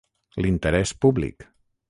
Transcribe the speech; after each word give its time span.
L'interès 0.45 0.95
públic. 1.05 1.47